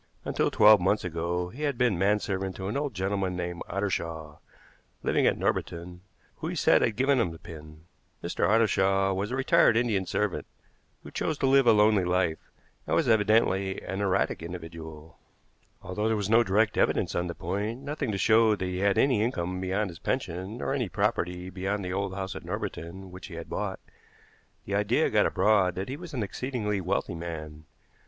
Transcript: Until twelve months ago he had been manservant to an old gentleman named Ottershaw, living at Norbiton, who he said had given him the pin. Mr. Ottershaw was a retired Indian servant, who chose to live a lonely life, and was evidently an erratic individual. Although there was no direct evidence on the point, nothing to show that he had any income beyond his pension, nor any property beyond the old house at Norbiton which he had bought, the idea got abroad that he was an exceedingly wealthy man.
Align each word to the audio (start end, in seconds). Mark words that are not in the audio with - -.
Until 0.25 0.49
twelve 0.49 0.81
months 0.81 1.03
ago 1.03 1.49
he 1.49 1.61
had 1.61 1.77
been 1.77 1.95
manservant 1.95 2.55
to 2.55 2.67
an 2.67 2.75
old 2.75 2.95
gentleman 2.95 3.35
named 3.35 3.61
Ottershaw, 3.69 4.37
living 5.03 5.27
at 5.27 5.37
Norbiton, 5.37 5.99
who 6.37 6.47
he 6.47 6.55
said 6.55 6.81
had 6.81 6.95
given 6.95 7.19
him 7.19 7.29
the 7.29 7.37
pin. 7.37 7.83
Mr. 8.23 8.49
Ottershaw 8.49 9.13
was 9.13 9.29
a 9.29 9.35
retired 9.35 9.77
Indian 9.77 10.07
servant, 10.07 10.47
who 11.03 11.11
chose 11.11 11.37
to 11.37 11.45
live 11.45 11.67
a 11.67 11.71
lonely 11.71 12.03
life, 12.03 12.49
and 12.87 12.95
was 12.95 13.07
evidently 13.07 13.79
an 13.83 14.01
erratic 14.01 14.41
individual. 14.41 15.19
Although 15.83 16.07
there 16.07 16.17
was 16.17 16.31
no 16.31 16.41
direct 16.43 16.77
evidence 16.79 17.13
on 17.13 17.27
the 17.27 17.35
point, 17.35 17.83
nothing 17.83 18.11
to 18.11 18.17
show 18.17 18.55
that 18.55 18.65
he 18.65 18.79
had 18.79 18.97
any 18.97 19.21
income 19.21 19.61
beyond 19.61 19.91
his 19.91 19.99
pension, 19.99 20.57
nor 20.57 20.73
any 20.73 20.89
property 20.89 21.51
beyond 21.51 21.85
the 21.85 21.93
old 21.93 22.15
house 22.15 22.35
at 22.35 22.43
Norbiton 22.43 23.11
which 23.11 23.27
he 23.27 23.35
had 23.35 23.49
bought, 23.51 23.79
the 24.65 24.73
idea 24.73 25.11
got 25.11 25.27
abroad 25.27 25.75
that 25.75 25.89
he 25.89 25.95
was 25.95 26.11
an 26.15 26.23
exceedingly 26.23 26.81
wealthy 26.81 27.13
man. 27.13 27.65